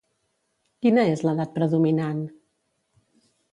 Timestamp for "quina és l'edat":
0.85-1.53